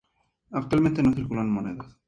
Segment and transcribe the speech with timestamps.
[0.49, 1.95] Actualmente no circulan monedas.